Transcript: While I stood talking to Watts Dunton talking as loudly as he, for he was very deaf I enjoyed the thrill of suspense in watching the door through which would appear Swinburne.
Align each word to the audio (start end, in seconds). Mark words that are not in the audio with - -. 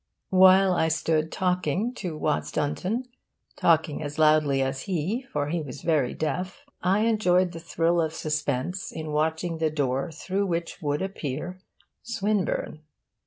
While 0.31 0.73
I 0.73 0.87
stood 0.87 1.31
talking 1.31 1.93
to 1.97 2.17
Watts 2.17 2.51
Dunton 2.51 3.05
talking 3.55 4.01
as 4.01 4.17
loudly 4.17 4.59
as 4.59 4.81
he, 4.89 5.21
for 5.31 5.49
he 5.49 5.61
was 5.61 5.83
very 5.83 6.15
deaf 6.15 6.65
I 6.81 7.01
enjoyed 7.01 7.51
the 7.51 7.59
thrill 7.59 8.01
of 8.01 8.11
suspense 8.11 8.91
in 8.91 9.11
watching 9.11 9.59
the 9.59 9.69
door 9.69 10.11
through 10.11 10.47
which 10.47 10.81
would 10.81 11.03
appear 11.03 11.59
Swinburne. 12.01 12.81